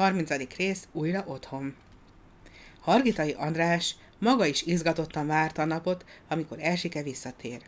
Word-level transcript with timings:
30. 0.00 0.30
rész 0.56 0.88
újra 0.92 1.24
otthon. 1.26 1.74
Hargitai 2.80 3.32
András 3.32 3.94
maga 4.18 4.46
is 4.46 4.62
izgatottan 4.62 5.26
várta 5.26 5.62
a 5.62 5.64
napot, 5.64 6.04
amikor 6.28 6.58
Elsike 6.60 7.02
visszatér. 7.02 7.60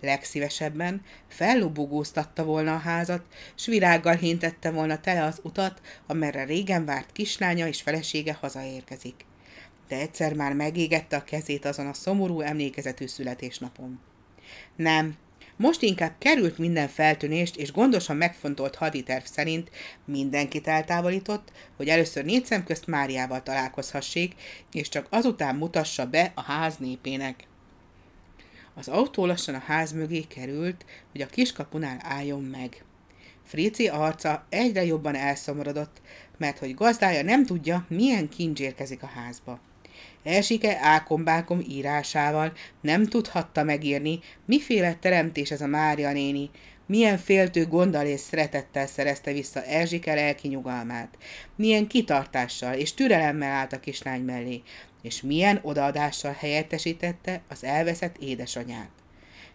Legszívesebben 0.00 1.02
fellubogóztatta 1.28 2.44
volna 2.44 2.74
a 2.74 2.78
házat, 2.78 3.26
s 3.54 3.66
virággal 3.66 4.14
hintette 4.14 4.70
volna 4.70 5.00
tele 5.00 5.24
az 5.24 5.40
utat, 5.42 5.80
amerre 6.06 6.44
régen 6.44 6.84
várt 6.84 7.12
kislánya 7.12 7.66
és 7.66 7.82
felesége 7.82 8.36
hazaérkezik. 8.40 9.24
De 9.88 9.96
egyszer 9.96 10.34
már 10.34 10.52
megégette 10.52 11.16
a 11.16 11.24
kezét 11.24 11.64
azon 11.64 11.86
a 11.86 11.94
szomorú 11.94 12.40
emlékezetű 12.40 13.06
születésnapon. 13.06 14.00
Nem, 14.76 15.16
most 15.58 15.82
inkább 15.82 16.14
került 16.18 16.58
minden 16.58 16.88
feltűnést, 16.88 17.56
és 17.56 17.72
gondosan 17.72 18.16
megfontolt 18.16 18.74
haditerv 18.74 19.24
szerint 19.24 19.70
mindenkit 20.04 20.66
eltávolított, 20.66 21.52
hogy 21.76 21.88
először 21.88 22.24
négy 22.24 22.44
szem 22.44 22.64
közt 22.64 22.86
Máriával 22.86 23.42
találkozhassék, 23.42 24.34
és 24.72 24.88
csak 24.88 25.06
azután 25.10 25.56
mutassa 25.56 26.06
be 26.06 26.32
a 26.34 26.42
ház 26.42 26.76
népének. 26.76 27.46
Az 28.74 28.88
autó 28.88 29.26
lassan 29.26 29.54
a 29.54 29.62
ház 29.66 29.92
mögé 29.92 30.20
került, 30.20 30.84
hogy 31.12 31.20
a 31.20 31.26
kiskapunál 31.26 31.98
álljon 32.02 32.42
meg. 32.42 32.84
Frici 33.44 33.88
arca 33.88 34.46
egyre 34.48 34.84
jobban 34.84 35.14
elszomorodott, 35.14 36.00
mert 36.36 36.58
hogy 36.58 36.74
gazdája 36.74 37.22
nem 37.22 37.46
tudja, 37.46 37.86
milyen 37.88 38.28
kincs 38.28 38.60
érkezik 38.60 39.02
a 39.02 39.06
házba. 39.06 39.60
Elsike 40.24 40.78
ákombákom 40.80 41.60
írásával 41.68 42.52
nem 42.80 43.06
tudhatta 43.06 43.62
megírni, 43.62 44.20
miféle 44.44 44.94
teremtés 44.94 45.50
ez 45.50 45.60
a 45.60 45.66
Mária 45.66 46.12
néni, 46.12 46.50
milyen 46.86 47.18
féltő 47.18 47.66
gonddal 47.66 48.06
és 48.06 48.20
szeretettel 48.20 48.86
szerezte 48.86 49.32
vissza 49.32 49.62
Erzsike 49.62 50.14
lelki 50.14 50.48
nyugalmát, 50.48 51.18
milyen 51.56 51.86
kitartással 51.86 52.74
és 52.74 52.94
türelemmel 52.94 53.52
állt 53.52 53.72
a 53.72 53.80
kislány 53.80 54.22
mellé, 54.22 54.62
és 55.02 55.22
milyen 55.22 55.58
odaadással 55.62 56.36
helyettesítette 56.38 57.40
az 57.48 57.64
elveszett 57.64 58.16
édesanyát. 58.18 58.90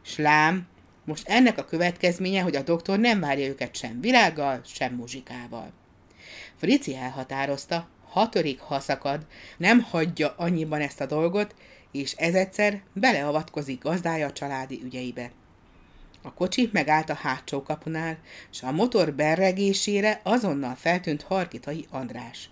Slám, 0.01 0.67
most 1.05 1.27
ennek 1.27 1.57
a 1.57 1.65
következménye, 1.65 2.41
hogy 2.41 2.55
a 2.55 2.61
doktor 2.61 2.99
nem 2.99 3.19
várja 3.19 3.47
őket 3.47 3.75
sem 3.75 4.01
virággal, 4.01 4.61
sem 4.65 4.93
muzsikával. 4.93 5.71
Frici 6.55 6.95
elhatározta, 6.95 7.87
ha 8.13 8.29
törik, 8.29 8.61
nem 9.57 9.81
hagyja 9.81 10.33
annyiban 10.37 10.81
ezt 10.81 11.01
a 11.01 11.05
dolgot, 11.05 11.55
és 11.91 12.11
ez 12.11 12.33
egyszer 12.33 12.81
beleavatkozik 12.93 13.81
gazdája 13.81 14.27
a 14.27 14.31
családi 14.31 14.81
ügyeibe. 14.83 15.31
A 16.21 16.33
kocsi 16.33 16.69
megállt 16.71 17.09
a 17.09 17.13
hátsó 17.13 17.63
kapunál, 17.63 18.17
és 18.51 18.61
a 18.61 18.71
motor 18.71 19.13
berregésére 19.13 20.19
azonnal 20.23 20.75
feltűnt 20.75 21.21
Harkitai 21.21 21.85
András. 21.89 22.49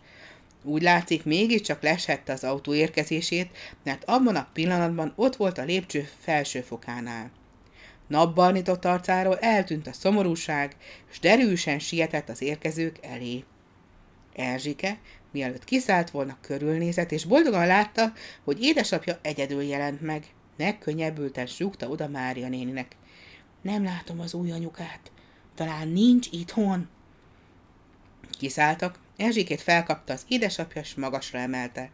Úgy 0.63 0.81
látszik, 0.81 1.23
mégiscsak 1.23 1.81
lesette 1.81 2.33
az 2.33 2.43
autó 2.43 2.73
érkezését, 2.73 3.57
mert 3.83 4.03
abban 4.03 4.35
a 4.35 4.49
pillanatban 4.53 5.13
ott 5.15 5.35
volt 5.35 5.57
a 5.57 5.63
lépcső 5.63 6.09
felső 6.19 6.61
fokánál. 6.61 7.31
Napbarnított 8.07 8.85
arcáról 8.85 9.37
eltűnt 9.37 9.87
a 9.87 9.93
szomorúság, 9.93 10.75
és 11.11 11.19
derűsen 11.19 11.79
sietett 11.79 12.29
az 12.29 12.41
érkezők 12.41 12.97
elé. 13.01 13.43
Erzsike 14.35 14.97
Mielőtt 15.31 15.63
kiszállt 15.63 16.09
volna, 16.09 16.37
körülnézett, 16.41 17.11
és 17.11 17.25
boldogan 17.25 17.67
látta, 17.67 18.13
hogy 18.43 18.63
édesapja 18.63 19.19
egyedül 19.21 19.61
jelent 19.61 20.01
meg. 20.01 20.25
Megkönnyebbülten 20.57 21.45
súgta 21.45 21.87
oda 21.87 22.07
Mária 22.07 22.47
néninek. 22.47 22.95
Nem 23.61 23.83
látom 23.83 24.19
az 24.19 24.33
új 24.33 24.51
anyukát. 24.51 25.11
Talán 25.55 25.87
nincs 25.87 26.27
itthon. 26.31 26.89
Kiszálltak, 28.39 28.99
Erzsikét 29.17 29.61
felkapta 29.61 30.13
az 30.13 30.25
édesapja, 30.27 30.83
s 30.83 30.95
magasra 30.95 31.39
emelte. 31.39 31.89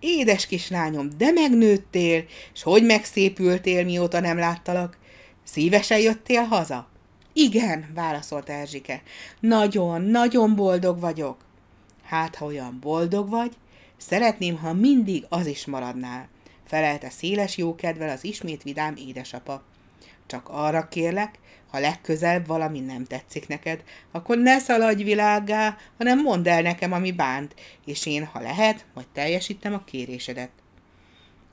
Édes 0.00 0.46
kislányom, 0.46 1.08
de 1.16 1.30
megnőttél, 1.30 2.24
s 2.52 2.62
hogy 2.62 2.84
megszépültél, 2.84 3.84
mióta 3.84 4.20
nem 4.20 4.38
láttalak? 4.38 4.98
Szívesen 5.44 5.98
jöttél 5.98 6.42
haza? 6.42 6.88
Igen, 7.32 7.90
válaszolt 7.94 8.48
Erzsike. 8.48 9.02
Nagyon, 9.40 10.02
nagyon 10.02 10.54
boldog 10.54 11.00
vagyok. 11.00 11.44
Hát, 12.12 12.36
ha 12.36 12.44
olyan 12.44 12.78
boldog 12.80 13.28
vagy, 13.28 13.52
szeretném, 13.96 14.56
ha 14.56 14.72
mindig 14.72 15.24
az 15.28 15.46
is 15.46 15.66
maradnál, 15.66 16.28
felelte 16.66 17.10
széles 17.10 17.56
jókedvel 17.56 18.08
az 18.08 18.24
ismét 18.24 18.62
vidám 18.62 18.94
édesapa. 18.96 19.62
Csak 20.26 20.48
arra 20.48 20.88
kérlek, 20.88 21.38
ha 21.70 21.78
legközelebb 21.78 22.46
valami 22.46 22.80
nem 22.80 23.04
tetszik 23.04 23.48
neked, 23.48 23.82
akkor 24.10 24.38
ne 24.38 24.58
szaladj 24.58 25.02
világgá, 25.02 25.76
hanem 25.98 26.20
mondd 26.20 26.48
el 26.48 26.62
nekem, 26.62 26.92
ami 26.92 27.12
bánt, 27.12 27.54
és 27.84 28.06
én, 28.06 28.24
ha 28.24 28.40
lehet, 28.40 28.86
majd 28.94 29.06
teljesítem 29.12 29.74
a 29.74 29.84
kérésedet. 29.84 30.50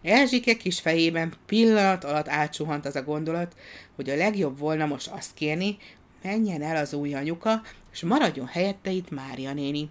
Erzsike 0.01 0.53
kis 0.53 0.79
fejében 0.79 1.33
pillanat 1.45 2.03
alatt 2.03 2.27
átsuhant 2.27 2.85
az 2.85 2.95
a 2.95 3.03
gondolat, 3.03 3.55
hogy 3.95 4.09
a 4.09 4.15
legjobb 4.15 4.57
volna 4.57 4.85
most 4.85 5.07
azt 5.07 5.33
kérni, 5.33 5.77
menjen 6.23 6.61
el 6.61 6.75
az 6.75 6.93
új 6.93 7.13
anyuka, 7.13 7.61
és 7.91 8.01
maradjon 8.01 8.47
helyette 8.47 8.91
itt 8.91 9.09
Mária 9.09 9.53
néni. 9.53 9.89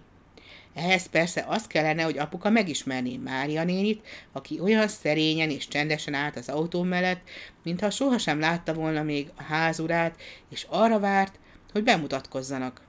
Ehhez 0.73 1.07
persze 1.07 1.45
az 1.47 1.67
kellene, 1.67 2.03
hogy 2.03 2.17
apuka 2.17 2.49
megismerné 2.49 3.17
Mária 3.17 3.63
nénit, 3.63 4.07
aki 4.31 4.59
olyan 4.59 4.87
szerényen 4.87 5.49
és 5.49 5.67
csendesen 5.67 6.13
állt 6.13 6.35
az 6.35 6.49
autó 6.49 6.83
mellett, 6.83 7.29
mintha 7.63 7.89
sohasem 7.89 8.39
látta 8.39 8.73
volna 8.73 9.03
még 9.03 9.29
a 9.35 9.43
házurát, 9.43 10.21
és 10.49 10.65
arra 10.69 10.99
várt, 10.99 11.39
hogy 11.71 11.83
bemutatkozzanak. 11.83 12.81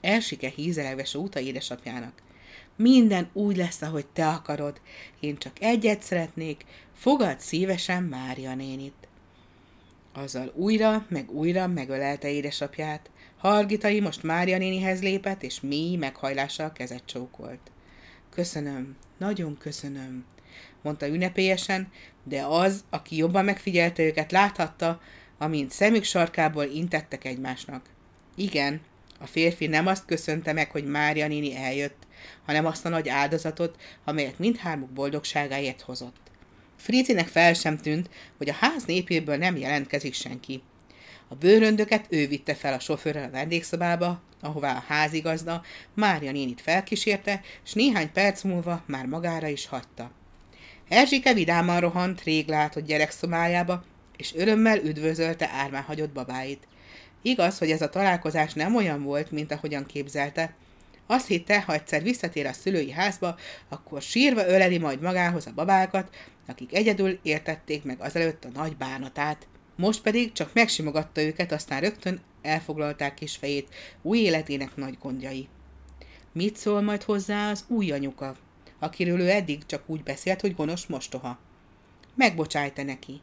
Elsike 0.00 0.48
hízelegve 0.48 1.04
súta 1.04 1.40
édesapjának. 1.40 2.12
Minden 2.76 3.28
úgy 3.32 3.56
lesz, 3.56 3.82
ahogy 3.82 4.06
te 4.06 4.28
akarod. 4.28 4.80
Én 5.20 5.36
csak 5.36 5.52
egyet 5.60 6.02
szeretnék, 6.02 6.64
fogad 6.94 7.40
szívesen 7.40 8.02
Mária 8.02 8.54
nénit. 8.54 9.08
Azzal 10.12 10.52
újra, 10.54 11.06
meg 11.08 11.30
újra 11.30 11.66
megölelte 11.66 12.30
édesapját. 12.30 13.10
Hargitai 13.38 14.00
most 14.00 14.22
Mária 14.22 14.58
nénihez 14.58 15.02
lépett, 15.02 15.42
és 15.42 15.60
mély 15.60 15.96
meghajlással 15.96 16.72
kezet 16.72 17.02
csókolt. 17.04 17.70
Köszönöm, 18.30 18.96
nagyon 19.18 19.58
köszönöm, 19.58 20.24
mondta 20.82 21.08
ünnepélyesen, 21.08 21.88
de 22.24 22.42
az, 22.42 22.84
aki 22.90 23.16
jobban 23.16 23.44
megfigyelte 23.44 24.02
őket, 24.02 24.32
láthatta, 24.32 25.00
amint 25.38 25.70
szemük 25.70 26.04
sarkából 26.04 26.64
intettek 26.64 27.24
egymásnak. 27.24 27.86
Igen, 28.36 28.80
a 29.20 29.26
férfi 29.26 29.66
nem 29.66 29.86
azt 29.86 30.04
köszönte 30.04 30.52
meg, 30.52 30.70
hogy 30.70 30.84
Mária 30.84 31.26
néni 31.26 31.56
eljött, 31.56 32.06
hanem 32.46 32.66
azt 32.66 32.84
a 32.84 32.88
nagy 32.88 33.08
áldozatot, 33.08 33.80
amelyet 34.04 34.38
mindhármuk 34.38 34.90
boldogságáért 34.90 35.80
hozott. 35.80 36.30
Frizinek 36.76 37.26
fel 37.26 37.54
sem 37.54 37.76
tűnt, 37.76 38.10
hogy 38.36 38.48
a 38.48 38.56
ház 38.60 38.84
népéből 38.84 39.36
nem 39.36 39.56
jelentkezik 39.56 40.14
senki. 40.14 40.62
A 41.28 41.34
bőröndöket 41.34 42.06
ő 42.08 42.26
vitte 42.26 42.54
fel 42.54 42.72
a 42.72 42.78
sofőrrel 42.78 43.24
a 43.24 43.30
vendégszobába, 43.30 44.20
ahová 44.40 44.76
a 44.76 44.84
házigazda 44.86 45.62
Mária 45.94 46.32
nénit 46.32 46.60
felkísérte, 46.60 47.40
és 47.64 47.72
néhány 47.72 48.12
perc 48.12 48.42
múlva 48.42 48.82
már 48.86 49.06
magára 49.06 49.46
is 49.46 49.66
hagyta. 49.66 50.10
Erzsike 50.88 51.34
vidáman 51.34 51.80
rohant 51.80 52.22
rég 52.22 52.48
látott 52.48 52.86
gyerekszobájába, 52.86 53.84
és 54.16 54.34
örömmel 54.34 54.78
üdvözölte 54.78 55.50
ármán 55.52 55.82
hagyott 55.82 56.12
babáit. 56.12 56.66
Igaz, 57.22 57.58
hogy 57.58 57.70
ez 57.70 57.82
a 57.82 57.88
találkozás 57.88 58.52
nem 58.52 58.76
olyan 58.76 59.02
volt, 59.02 59.30
mint 59.30 59.52
ahogyan 59.52 59.86
képzelte. 59.86 60.54
Azt 61.06 61.26
hitte, 61.26 61.60
ha 61.60 61.72
egyszer 61.72 62.02
visszatér 62.02 62.46
a 62.46 62.52
szülői 62.52 62.90
házba, 62.90 63.36
akkor 63.68 64.02
sírva 64.02 64.46
öleli 64.46 64.78
majd 64.78 65.00
magához 65.00 65.46
a 65.46 65.52
babákat, 65.54 66.14
akik 66.46 66.74
egyedül 66.74 67.18
értették 67.22 67.84
meg 67.84 68.00
azelőtt 68.00 68.44
a 68.44 68.48
nagy 68.54 68.76
bánatát. 68.76 69.46
Most 69.78 70.02
pedig 70.02 70.32
csak 70.32 70.54
megsimogatta 70.54 71.22
őket, 71.22 71.52
aztán 71.52 71.80
rögtön 71.80 72.20
elfoglalták 72.42 73.14
kis 73.14 73.36
fejét 73.36 73.74
új 74.02 74.18
életének 74.18 74.76
nagy 74.76 74.98
gondjai. 75.00 75.48
Mit 76.32 76.56
szól 76.56 76.80
majd 76.80 77.02
hozzá 77.02 77.50
az 77.50 77.64
új 77.68 77.92
anyuka, 77.92 78.36
akiről 78.78 79.20
ő 79.20 79.28
eddig 79.28 79.66
csak 79.66 79.82
úgy 79.86 80.02
beszélt, 80.02 80.40
hogy 80.40 80.54
gonosz 80.54 80.86
mostoha? 80.86 81.38
Megbocsájta 82.14 82.82
neki. 82.82 83.20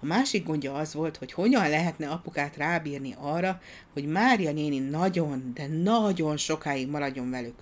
A 0.00 0.06
másik 0.06 0.44
gondja 0.44 0.74
az 0.74 0.94
volt, 0.94 1.16
hogy 1.16 1.32
hogyan 1.32 1.68
lehetne 1.68 2.08
apukát 2.08 2.56
rábírni 2.56 3.14
arra, 3.18 3.60
hogy 3.92 4.06
Mária 4.06 4.52
néni 4.52 4.78
nagyon, 4.78 5.50
de 5.54 5.66
nagyon 5.66 6.36
sokáig 6.36 6.88
maradjon 6.88 7.30
velük. 7.30 7.58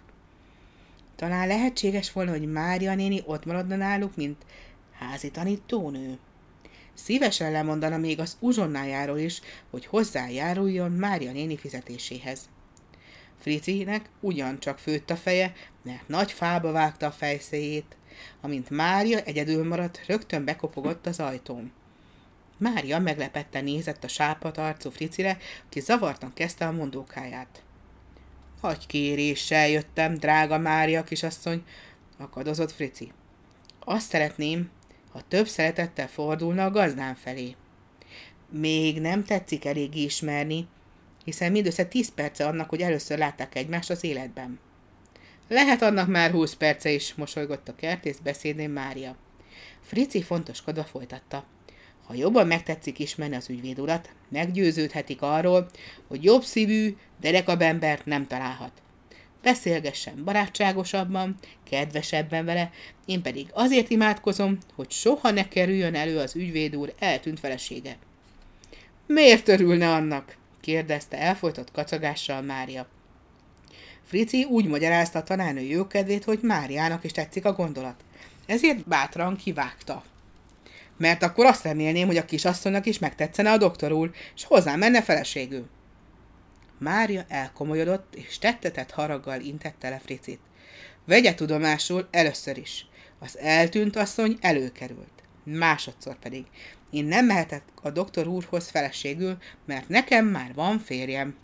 Talán 1.16 1.46
lehetséges 1.46 2.12
volna, 2.12 2.30
hogy 2.30 2.52
Mária 2.52 2.94
néni 2.94 3.22
ott 3.26 3.44
maradna 3.44 3.76
náluk, 3.76 4.16
mint 4.16 4.44
házi 4.92 5.30
tanítónő. 5.30 6.18
Szívesen 7.04 7.52
lemondana 7.52 7.96
még 7.96 8.20
az 8.20 8.36
uzsonnájáról 8.40 9.18
is, 9.18 9.40
hogy 9.70 9.86
hozzájáruljon 9.86 10.90
Mária 10.90 11.32
néni 11.32 11.56
fizetéséhez. 11.56 12.48
Fricinek 13.40 14.10
ugyancsak 14.20 14.78
főtt 14.78 15.10
a 15.10 15.16
feje, 15.16 15.52
mert 15.82 16.08
nagy 16.08 16.32
fába 16.32 16.72
vágta 16.72 17.06
a 17.06 17.10
fejszéjét. 17.10 17.96
Amint 18.40 18.70
Mária 18.70 19.20
egyedül 19.20 19.68
maradt, 19.68 20.00
rögtön 20.06 20.44
bekopogott 20.44 21.06
az 21.06 21.20
ajtón. 21.20 21.72
Mária 22.56 22.98
meglepetten 22.98 23.64
nézett 23.64 24.04
a 24.04 24.08
sápat 24.08 24.58
arcú 24.58 24.90
Fricire, 24.90 25.38
aki 25.66 25.80
zavartan 25.80 26.32
kezdte 26.34 26.66
a 26.66 26.72
mondókáját. 26.72 27.62
Hagy 28.60 28.86
kéréssel 28.86 29.68
jöttem, 29.68 30.14
drága 30.14 30.58
Mária 30.58 31.04
kisasszony, 31.04 31.62
akadozott 32.16 32.72
Frici. 32.72 33.12
Azt 33.84 34.08
szeretném, 34.08 34.70
ha 35.18 35.24
több 35.28 35.46
szeretettel 35.48 36.08
fordulna 36.08 36.64
a 36.64 36.70
gazdám 36.70 37.14
felé. 37.14 37.54
Még 38.50 39.00
nem 39.00 39.24
tetszik 39.24 39.64
elég 39.64 39.96
ismerni, 39.96 40.66
hiszen 41.24 41.52
mindössze 41.52 41.84
tíz 41.84 42.14
perce 42.14 42.46
annak, 42.46 42.68
hogy 42.68 42.80
először 42.80 43.18
látták 43.18 43.54
egymást 43.54 43.90
az 43.90 44.04
életben. 44.04 44.58
Lehet 45.48 45.82
annak 45.82 46.08
már 46.08 46.30
húsz 46.30 46.54
perce 46.54 46.90
is, 46.90 47.14
mosolygott 47.14 47.68
a 47.68 47.74
kertész 47.74 48.18
beszédén 48.18 48.70
Mária. 48.70 49.16
Frici 49.80 50.22
fontoskodva 50.22 50.84
folytatta. 50.84 51.44
Ha 52.06 52.14
jobban 52.14 52.46
megtetszik 52.46 52.98
ismerni 52.98 53.36
az 53.36 53.48
ügyvéd 53.48 53.80
urat, 53.80 54.14
meggyőződhetik 54.28 55.22
arról, 55.22 55.70
hogy 56.08 56.24
jobb 56.24 56.42
szívű, 56.42 56.96
derekabembert 57.20 58.04
nem 58.04 58.26
találhat. 58.26 58.82
Beszélgessen 59.42 60.24
barátságosabban, 60.24 61.36
kedvesebben 61.70 62.44
vele, 62.44 62.70
én 63.06 63.22
pedig 63.22 63.48
azért 63.52 63.90
imádkozom, 63.90 64.58
hogy 64.74 64.90
soha 64.90 65.30
ne 65.30 65.48
kerüljön 65.48 65.94
elő 65.94 66.18
az 66.18 66.36
ügyvéd 66.36 66.76
úr 66.76 66.94
eltűnt 66.98 67.38
felesége. 67.38 67.96
Miért 69.06 69.48
örülne 69.48 69.92
annak? 69.92 70.36
kérdezte 70.60 71.18
elfolytott 71.18 71.70
kacagással 71.70 72.42
Mária. 72.42 72.86
Frici 74.04 74.44
úgy 74.44 74.66
magyarázta 74.66 75.18
a 75.18 75.22
tanárnő 75.22 75.60
jókedvét, 75.60 76.24
hogy 76.24 76.38
Máriának 76.42 77.04
is 77.04 77.12
tetszik 77.12 77.44
a 77.44 77.52
gondolat. 77.52 78.04
Ezért 78.46 78.88
bátran 78.88 79.36
kivágta. 79.36 80.04
Mert 80.96 81.22
akkor 81.22 81.46
azt 81.46 81.64
remélném, 81.64 82.06
hogy 82.06 82.16
a 82.16 82.24
kisasszonynak 82.24 82.86
is 82.86 82.98
megtetszene 82.98 83.52
a 83.52 83.56
doktor 83.56 83.92
úr, 83.92 84.10
és 84.34 84.44
hozzám 84.44 84.78
menne 84.78 85.02
feleségül. 85.02 85.68
Mária 86.78 87.24
elkomolyodott, 87.28 88.14
és 88.14 88.38
tettetett 88.38 88.90
haraggal 88.90 89.40
intette 89.40 89.88
le 89.88 89.98
Fricit. 89.98 90.40
Vegye 91.04 91.34
tudomásul 91.34 92.08
először 92.10 92.58
is. 92.58 92.86
Az 93.18 93.38
eltűnt 93.38 93.96
asszony 93.96 94.38
előkerült. 94.40 95.22
Másodszor 95.44 96.18
pedig. 96.18 96.44
Én 96.90 97.04
nem 97.04 97.26
mehetek 97.26 97.62
a 97.82 97.90
doktor 97.90 98.26
úrhoz 98.26 98.68
feleségül, 98.68 99.36
mert 99.66 99.88
nekem 99.88 100.26
már 100.26 100.54
van 100.54 100.78
férjem. 100.78 101.36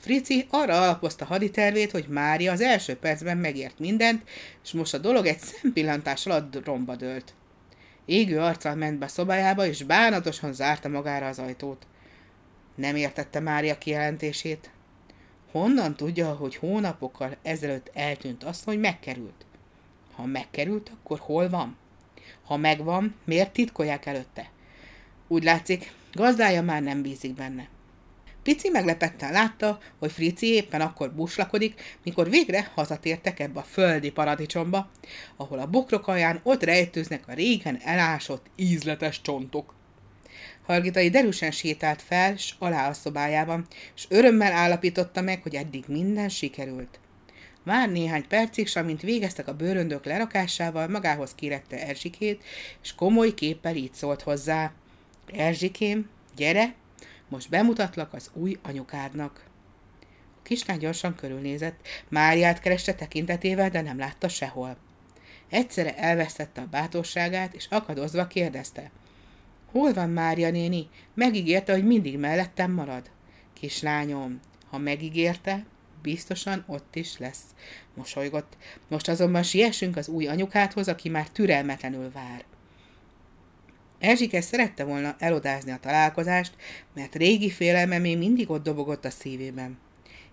Frici 0.00 0.46
arra 0.50 0.82
alapozta 0.82 1.24
haditervét, 1.24 1.90
hogy 1.90 2.06
Mária 2.08 2.52
az 2.52 2.60
első 2.60 2.96
percben 2.96 3.36
megért 3.36 3.78
mindent, 3.78 4.28
és 4.64 4.72
most 4.72 4.94
a 4.94 4.98
dolog 4.98 5.26
egy 5.26 5.38
szempillantás 5.38 6.26
alatt 6.26 6.64
romba 6.64 6.96
dőlt. 6.96 7.34
Égő 8.04 8.38
arccal 8.38 8.74
ment 8.74 8.98
be 8.98 9.08
szobájába, 9.08 9.66
és 9.66 9.82
bánatosan 9.82 10.52
zárta 10.52 10.88
magára 10.88 11.26
az 11.26 11.38
ajtót. 11.38 11.86
Nem 12.74 12.96
értette 12.96 13.40
Mária 13.40 13.78
kijelentését. 13.78 14.70
Honnan 15.50 15.96
tudja, 15.96 16.32
hogy 16.32 16.56
hónapokkal 16.56 17.36
ezelőtt 17.42 17.90
eltűnt 17.94 18.44
azt, 18.44 18.64
hogy 18.64 18.80
megkerült? 18.80 19.46
Ha 20.12 20.24
megkerült, 20.24 20.90
akkor 20.90 21.18
hol 21.18 21.48
van? 21.48 21.76
Ha 22.44 22.56
megvan, 22.56 23.14
miért 23.24 23.52
titkolják 23.52 24.06
előtte? 24.06 24.50
Úgy 25.28 25.44
látszik, 25.44 25.92
gazdája 26.12 26.62
már 26.62 26.82
nem 26.82 27.02
bízik 27.02 27.34
benne. 27.34 27.68
Pici 28.42 28.68
meglepetten 28.68 29.32
látta, 29.32 29.78
hogy 29.98 30.12
Frici 30.12 30.46
éppen 30.46 30.80
akkor 30.80 31.12
buslakodik, 31.12 31.98
mikor 32.04 32.30
végre 32.30 32.70
hazatértek 32.74 33.38
ebbe 33.40 33.60
a 33.60 33.62
földi 33.62 34.10
paradicsomba, 34.10 34.90
ahol 35.36 35.58
a 35.58 35.66
bokrok 35.66 36.06
alján 36.06 36.40
ott 36.42 36.62
rejtőznek 36.62 37.28
a 37.28 37.32
régen 37.32 37.78
elásott, 37.84 38.46
ízletes 38.56 39.20
csontok. 39.20 39.74
Hargitai 40.66 41.10
derűsen 41.10 41.50
sétált 41.50 42.02
fel, 42.02 42.36
s 42.36 42.54
alá 42.58 42.88
a 42.88 42.92
szobájában, 42.92 43.66
és 43.96 44.06
örömmel 44.08 44.52
állapította 44.52 45.20
meg, 45.20 45.42
hogy 45.42 45.54
eddig 45.54 45.84
minden 45.86 46.28
sikerült. 46.28 46.98
Már 47.62 47.88
néhány 47.88 48.26
percig, 48.26 48.66
s 48.68 48.76
amint 48.76 49.00
végeztek 49.00 49.48
a 49.48 49.54
bőröndök 49.54 50.04
lerakásával, 50.04 50.88
magához 50.88 51.34
kérette 51.34 51.86
Erzsikét, 51.86 52.44
és 52.82 52.94
komoly 52.94 53.34
képpel 53.34 53.76
így 53.76 53.94
szólt 53.94 54.22
hozzá. 54.22 54.72
Erzsikém, 55.32 56.08
gyere, 56.36 56.74
most 57.28 57.48
bemutatlak 57.48 58.12
az 58.12 58.30
új 58.32 58.58
anyukádnak. 58.62 59.44
A 60.36 60.42
kislány 60.42 60.78
gyorsan 60.78 61.14
körülnézett, 61.14 61.88
Máriát 62.08 62.60
kereste 62.60 62.94
tekintetével, 62.94 63.70
de 63.70 63.80
nem 63.80 63.98
látta 63.98 64.28
sehol. 64.28 64.76
Egyszerre 65.48 65.96
elvesztette 65.96 66.60
a 66.60 66.68
bátorságát, 66.70 67.54
és 67.54 67.66
akadozva 67.70 68.26
kérdezte. 68.26 68.90
Hol 69.70 69.92
van 69.92 70.10
Mária 70.10 70.50
néni? 70.50 70.88
Megígérte, 71.14 71.72
hogy 71.72 71.86
mindig 71.86 72.18
mellettem 72.18 72.72
marad. 72.72 73.10
Kislányom, 73.52 74.40
ha 74.70 74.78
megígérte, 74.78 75.66
biztosan 76.02 76.64
ott 76.66 76.96
is 76.96 77.18
lesz, 77.18 77.42
mosolygott. 77.94 78.56
Most 78.88 79.08
azonban 79.08 79.42
siessünk 79.42 79.96
az 79.96 80.08
új 80.08 80.26
anyukádhoz, 80.26 80.88
aki 80.88 81.08
már 81.08 81.28
türelmetlenül 81.28 82.10
vár. 82.12 82.44
Erzsike 83.98 84.40
szerette 84.40 84.84
volna 84.84 85.16
elodázni 85.18 85.70
a 85.70 85.78
találkozást, 85.80 86.52
mert 86.94 87.14
régi 87.14 87.50
félelme 87.50 87.98
még 87.98 88.18
mindig 88.18 88.50
ott 88.50 88.62
dobogott 88.62 89.04
a 89.04 89.10
szívében. 89.10 89.78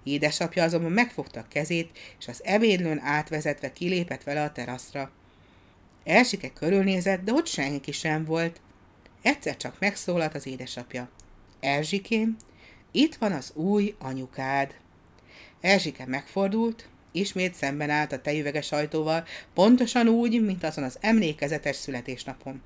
Édesapja 0.04 0.64
azonban 0.64 0.92
megfogta 0.92 1.40
a 1.40 1.48
kezét, 1.50 1.98
és 2.20 2.28
az 2.28 2.42
ebédlőn 2.44 3.00
átvezetve 3.00 3.74
kilépett 3.74 4.24
vele 4.24 4.44
a 4.44 4.52
teraszra. 4.52 5.12
Erzsike 6.04 6.54
körülnézett, 6.54 7.24
de 7.24 7.34
ott 7.34 7.48
senki 7.48 7.92
sem 7.92 8.26
volt. 8.26 8.62
Egyszer 9.28 9.58
csak 9.58 9.80
megszólalt 9.80 10.36
az 10.36 10.46
édesapja. 10.46 11.10
Erzsikém, 11.60 12.36
itt 12.92 13.16
van 13.16 13.32
az 13.32 13.52
új 13.56 13.96
anyukád. 14.00 14.76
Erzsike 15.62 16.06
megfordult, 16.06 16.90
ismét 17.12 17.54
szemben 17.54 17.90
állt 17.90 18.12
a 18.12 18.22
tejüveges 18.22 18.72
ajtóval, 18.72 19.26
pontosan 19.54 20.08
úgy, 20.08 20.42
mint 20.42 20.64
azon 20.64 20.84
az 20.84 20.98
emlékezetes 21.02 21.76
születésnapon. 21.76 22.62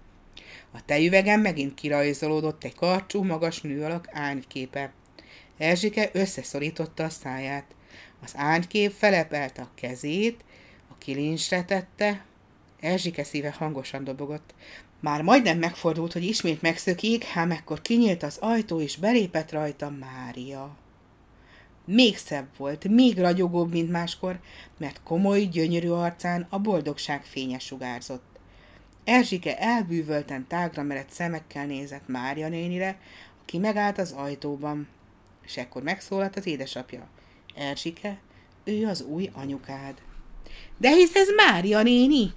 A 0.71 0.85
tejüvegen 0.85 1.39
megint 1.39 1.73
kirajzolódott 1.73 2.63
egy 2.63 2.75
karcsú, 2.75 3.23
magas 3.23 3.61
nő 3.61 3.83
alak 3.83 4.07
ányképe. 4.11 4.93
Erzsike 5.57 6.09
összeszorította 6.13 7.03
a 7.03 7.09
száját. 7.09 7.65
Az 8.23 8.33
ánykép 8.35 8.91
felepelte 8.91 9.61
a 9.61 9.71
kezét, 9.75 10.43
a 10.89 10.97
kilincsre 10.97 11.63
tette. 11.63 12.25
Erzsike 12.81 13.23
szíve 13.23 13.55
hangosan 13.57 14.03
dobogott. 14.03 14.53
Már 14.99 15.21
majdnem 15.21 15.57
megfordult, 15.57 16.13
hogy 16.13 16.23
ismét 16.23 16.61
megszökik, 16.61 17.25
ám 17.35 17.51
ekkor 17.51 17.81
kinyílt 17.81 18.23
az 18.23 18.37
ajtó, 18.37 18.79
és 18.79 18.97
belépett 18.97 19.51
rajta 19.51 19.89
Mária. 19.89 20.75
Még 21.85 22.17
szebb 22.17 22.47
volt, 22.57 22.87
még 22.87 23.17
ragyogóbb, 23.17 23.71
mint 23.71 23.91
máskor, 23.91 24.39
mert 24.77 25.01
komoly, 25.03 25.41
gyönyörű 25.41 25.89
arcán 25.89 26.47
a 26.49 26.59
boldogság 26.59 27.23
fénye 27.23 27.59
sugárzott. 27.59 28.23
Erzsike 29.03 29.57
elbűvölten 29.57 30.47
tágra 30.47 30.83
merett 30.83 31.09
szemekkel 31.09 31.65
nézett 31.65 32.07
Mária 32.07 32.47
nénire, 32.47 32.99
aki 33.41 33.57
megállt 33.57 33.97
az 33.97 34.11
ajtóban, 34.11 34.87
és 35.45 35.57
ekkor 35.57 35.83
megszólalt 35.83 36.35
az 36.35 36.45
édesapja. 36.45 37.07
Erzsike, 37.55 38.17
ő 38.63 38.87
az 38.87 39.01
új 39.01 39.29
anyukád. 39.33 40.01
De 40.77 40.89
hisz 40.89 41.15
ez 41.15 41.27
Mária 41.35 41.81
néni? 41.81 42.33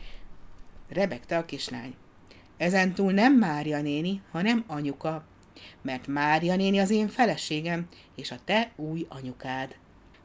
Rebegte 0.88 1.38
a 1.38 1.44
kislány. 1.44 1.94
Ezentúl 2.56 3.12
nem 3.12 3.38
Mária 3.38 3.80
néni, 3.80 4.22
hanem 4.30 4.64
anyuka, 4.66 5.24
mert 5.82 6.06
Mária 6.06 6.56
néni 6.56 6.78
az 6.78 6.90
én 6.90 7.08
feleségem, 7.08 7.88
és 8.14 8.30
a 8.30 8.38
te 8.44 8.72
új 8.76 9.06
anyukád. 9.08 9.76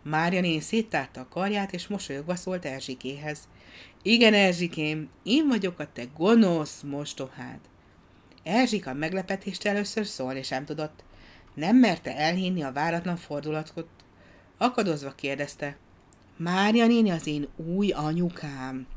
Mária 0.03 0.41
néni 0.41 0.59
széttárta 0.59 1.21
a 1.21 1.27
karját, 1.29 1.73
és 1.73 1.87
mosolyogva 1.87 2.35
szólt 2.35 2.65
Erzsikéhez. 2.65 3.39
Igen, 4.01 4.33
Erzsikém, 4.33 5.09
én 5.23 5.47
vagyok 5.47 5.79
a 5.79 5.91
te 5.93 6.03
gonosz 6.17 6.81
mostohád. 6.81 7.59
Erzsika 8.43 8.93
meglepetést 8.93 9.65
először 9.65 10.05
szólni 10.05 10.43
sem 10.43 10.65
tudott. 10.65 11.03
Nem 11.53 11.75
merte 11.75 12.17
elhinni 12.17 12.63
a 12.63 12.71
váratlan 12.71 13.17
fordulatot. 13.17 13.87
Akadozva 14.57 15.11
kérdezte. 15.11 15.77
Mária 16.37 16.87
néni 16.87 17.09
az 17.09 17.27
én 17.27 17.47
új 17.55 17.91
anyukám. 17.91 18.87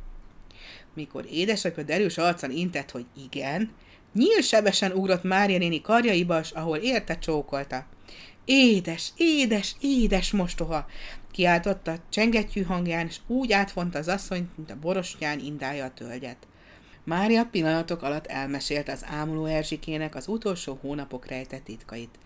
Mikor 0.95 1.27
édesapja 1.31 1.83
derűs 1.83 2.19
arccal 2.19 2.51
intett, 2.51 2.91
hogy 2.91 3.07
igen, 3.25 3.71
nyílsebesen 4.15 4.93
ugrott 4.93 5.23
Mária 5.23 5.59
néni 5.59 5.81
karjaiba, 5.81 6.41
ahol 6.53 6.77
érte 6.77 7.19
csókolta. 7.19 7.87
Édes, 8.45 9.13
édes, 9.17 9.77
édes 9.81 10.31
mostoha! 10.31 10.87
kiáltotta 11.31 11.97
csengettyű 12.09 12.63
hangján, 12.63 13.07
és 13.07 13.17
úgy 13.27 13.53
átfonta 13.53 13.99
az 13.99 14.09
asszonyt, 14.09 14.57
mint 14.57 14.71
a 14.71 14.79
borostyán 14.81 15.39
indálja 15.39 15.85
a 15.85 15.95
tölgyet. 15.95 16.47
Mária 17.05 17.45
pillanatok 17.45 18.03
alatt 18.03 18.27
elmesélt 18.27 18.89
az 18.89 19.05
ámuló 19.07 19.45
Erzsikének 19.45 20.15
az 20.15 20.29
utolsó 20.29 20.79
hónapok 20.81 21.27
rejtett 21.27 21.65
titkait. 21.65 22.19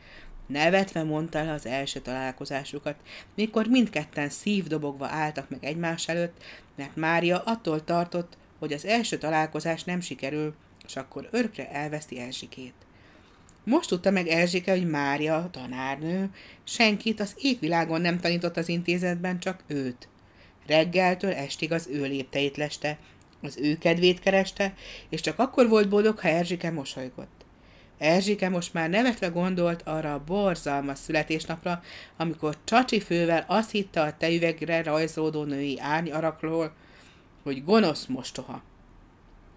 Nevetve 0.47 1.03
mondta 1.03 1.45
le 1.45 1.53
az 1.53 1.67
első 1.67 2.01
találkozásukat, 2.01 2.97
mikor 3.35 3.67
mindketten 3.67 4.29
szívdobogva 4.29 5.07
álltak 5.07 5.51
meg 5.51 5.65
egymás 5.65 6.09
előtt, 6.09 6.43
mert 6.77 6.97
Mária 6.97 7.39
attól 7.39 7.85
tartott, 7.85 8.37
hogy 8.59 8.73
az 8.73 8.85
első 8.85 9.19
találkozás 9.19 9.85
nem 9.85 10.01
sikerül, 10.01 10.55
és 10.87 10.97
akkor 10.97 11.29
örökre 11.31 11.71
elveszti 11.71 12.19
Erzsikét. 12.19 12.75
Most 13.65 13.89
tudta 13.89 14.11
meg 14.11 14.27
Erzsike, 14.27 14.71
hogy 14.71 14.91
Mária, 14.91 15.49
tanárnő, 15.53 16.31
senkit 16.65 17.21
az 17.21 17.35
égvilágon 17.39 18.01
nem 18.01 18.21
tanított 18.21 18.57
az 18.57 18.69
intézetben, 18.69 19.39
csak 19.39 19.63
őt. 19.67 20.09
Reggeltől 20.67 21.33
estig 21.33 21.73
az 21.73 21.89
ő 21.91 22.03
lépteit 22.03 22.57
leste, 22.57 22.99
az 23.43 23.59
ő 23.59 23.79
kedvét 23.79 24.21
kereste, 24.21 24.75
és 25.09 25.21
csak 25.21 25.39
akkor 25.39 25.69
volt 25.69 25.89
boldog, 25.89 26.19
ha 26.19 26.29
Erzsike 26.29 26.71
mosolygott. 26.71 27.45
Erzsike 27.99 28.49
most 28.49 28.73
már 28.73 28.91
nevetve 28.91 29.27
gondolt 29.27 29.83
arra 29.83 30.15
a 30.15 30.25
borzalmas 30.27 30.99
születésnapra, 30.99 31.83
amikor 32.17 32.57
Csacsi 32.65 33.01
fővel 33.01 33.45
azt 33.49 33.71
hitte 33.71 34.01
a 34.01 34.17
tejüvegre 34.17 34.83
rajzolódó 34.83 35.45
női 35.45 35.81
árnyarakról, 35.81 36.73
hogy 37.47 37.65
gonosz 37.65 38.07
mostoha. 38.07 38.63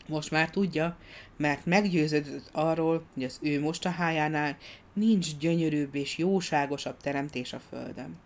Most 0.08 0.31
már 0.31 0.50
tudja, 0.50 0.98
mert 1.38 1.65
meggyőződött 1.65 2.50
arról, 2.51 3.05
hogy 3.13 3.24
az 3.24 3.39
ő 3.41 3.60
mostahájánál 3.60 4.58
nincs 4.93 5.38
gyönyörűbb 5.38 5.96
és 5.96 6.17
jóságosabb 6.17 6.98
teremtés 7.01 7.53
a 7.53 7.60
földön. 7.69 8.17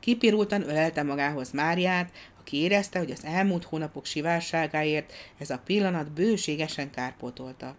Kipirultan 0.00 0.68
ölelte 0.68 1.02
magához 1.02 1.50
Máriát, 1.50 2.12
aki 2.40 2.56
érezte, 2.56 2.98
hogy 2.98 3.10
az 3.10 3.24
elmúlt 3.24 3.64
hónapok 3.64 4.04
sivárságáért 4.04 5.12
ez 5.38 5.50
a 5.50 5.62
pillanat 5.64 6.12
bőségesen 6.12 6.90
kárpótolta. 6.90 7.76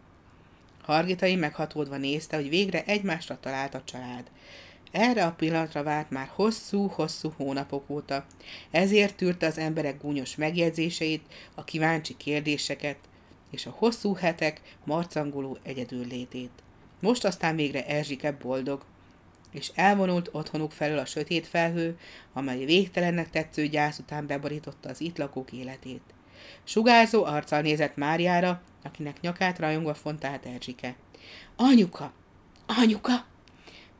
Hargitai 0.81 1.35
meghatódva 1.35 1.97
nézte, 1.97 2.35
hogy 2.35 2.49
végre 2.49 2.83
egymásra 2.83 3.39
talált 3.39 3.73
a 3.73 3.83
család. 3.85 4.29
Erre 4.93 5.25
a 5.25 5.31
pillanatra 5.31 5.83
várt 5.83 6.09
már 6.09 6.29
hosszú-hosszú 6.33 7.33
hónapok 7.37 7.89
óta. 7.89 8.25
Ezért 8.71 9.15
tűrte 9.15 9.45
az 9.45 9.57
emberek 9.57 10.01
gúnyos 10.01 10.35
megjegyzéseit, 10.35 11.25
a 11.55 11.63
kíváncsi 11.63 12.17
kérdéseket, 12.17 12.97
és 13.51 13.65
a 13.65 13.75
hosszú 13.77 14.13
hetek 14.13 14.61
marcangoló 14.83 15.57
egyedül 15.63 16.07
létét. 16.07 16.51
Most 16.99 17.25
aztán 17.25 17.55
végre 17.55 17.85
Erzsike 17.85 18.31
boldog, 18.31 18.85
és 19.51 19.71
elvonult 19.75 20.29
otthonuk 20.31 20.71
felől 20.71 20.97
a 20.97 21.05
sötét 21.05 21.47
felhő, 21.47 21.97
amely 22.33 22.65
végtelennek 22.65 23.29
tetsző 23.29 23.67
gyász 23.67 23.99
után 23.99 24.27
beborította 24.27 24.89
az 24.89 25.01
itt 25.01 25.17
lakók 25.17 25.51
életét. 25.51 26.01
Sugárzó 26.63 27.23
arccal 27.23 27.61
nézett 27.61 27.95
Máriára, 27.95 28.61
akinek 28.83 29.21
nyakát 29.21 29.59
rajongva 29.59 29.93
fontált 29.93 30.45
Erzsike. 30.45 30.95
Anyuka! 31.55 32.13
Anyuka! 32.65 33.31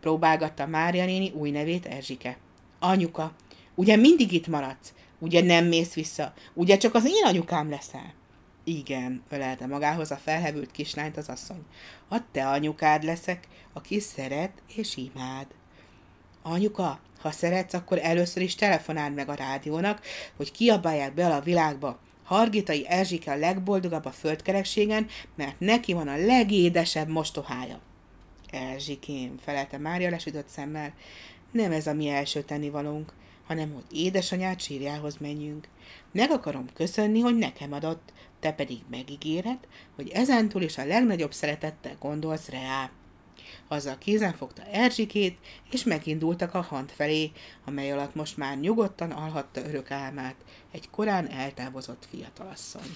Próbálgatta 0.04 0.68
Mária 0.68 1.06
néni 1.06 1.32
új 1.32 1.52
nevét 1.52 1.86
Erzsike. 1.86 2.38
Anyuka, 2.80 3.32
ugye 3.76 3.96
mindig 3.96 4.32
itt 4.32 4.48
maradsz? 4.48 4.94
Ugye 5.20 5.42
nem 5.42 5.66
mész 5.66 5.94
vissza? 5.94 6.34
Ugye 6.54 6.78
csak 6.78 6.96
az 6.96 7.06
én 7.06 7.26
anyukám 7.26 7.70
leszel? 7.70 8.14
Igen, 8.64 9.24
ölelte 9.30 9.68
magához 9.68 10.12
a 10.12 10.16
felhevült 10.16 10.72
kislányt 10.72 11.18
az 11.18 11.30
asszony. 11.30 11.64
A 12.10 12.18
te 12.32 12.48
anyukád 12.48 13.04
leszek, 13.04 13.48
aki 13.74 14.00
szeret 14.00 14.52
és 14.76 14.98
imád. 14.98 15.48
Anyuka, 16.42 17.00
ha 17.22 17.32
szeretsz, 17.32 17.74
akkor 17.74 18.00
először 18.02 18.42
is 18.44 18.56
telefonáld 18.56 19.14
meg 19.14 19.30
a 19.30 19.34
rádiónak, 19.34 20.02
hogy 20.36 20.52
kiabálják 20.52 21.14
be 21.14 21.28
a 21.28 21.42
világba. 21.42 22.00
Hargitai 22.24 22.88
Erzsike 22.88 23.32
a 23.32 23.38
legboldogabb 23.38 24.06
a 24.06 24.12
földkerekségen, 24.12 25.08
mert 25.36 25.60
neki 25.60 25.94
van 25.94 26.08
a 26.08 26.18
legédesebb 26.18 27.08
mostohája. 27.08 27.80
Erzsikém, 28.54 29.38
felelte 29.38 29.78
Mária 29.78 30.10
lesütött 30.10 30.48
szemmel, 30.48 30.94
nem 31.52 31.72
ez 31.72 31.88
a 31.88 31.94
mi 31.94 32.08
első 32.08 32.42
tennivalónk, 32.42 33.14
hanem 33.48 33.74
hogy 33.74 33.98
édesanyád 33.98 34.60
sírjához 34.60 35.18
menjünk. 35.18 35.68
Meg 36.12 36.32
akarom 36.32 36.66
köszönni, 36.74 37.20
hogy 37.20 37.36
nekem 37.36 37.74
adott, 37.74 38.14
te 38.40 38.52
pedig 38.52 38.78
megígéred, 38.90 39.60
hogy 39.96 40.10
ezentúl 40.10 40.62
is 40.62 40.78
a 40.78 40.86
legnagyobb 40.86 41.34
szeretettel 41.34 41.96
gondolsz 42.00 42.50
rá. 42.50 42.90
Azzal 43.68 43.98
kézen 43.98 44.34
fogta 44.34 44.64
Erzsikét, 44.64 45.38
és 45.72 45.84
megindultak 45.84 46.54
a 46.54 46.62
hant 46.62 46.92
felé, 46.92 47.32
amely 47.66 47.92
alatt 47.92 48.16
most 48.16 48.38
már 48.38 48.60
nyugodtan 48.60 49.12
alhatta 49.12 49.66
örök 49.66 49.92
álmát, 49.92 50.36
egy 50.72 50.90
korán 50.90 51.30
eltávozott 51.30 52.08
fiatalasszony. 52.10 52.96